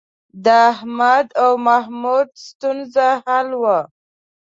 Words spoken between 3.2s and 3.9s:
حل وه.